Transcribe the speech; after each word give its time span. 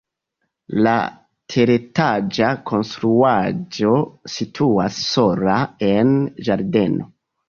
La 0.85 0.91
teretaĝa 1.55 2.47
konstruaĵo 2.69 3.91
situas 4.37 4.97
sola 5.11 5.59
en 5.89 6.15
ĝardeno. 6.49 7.07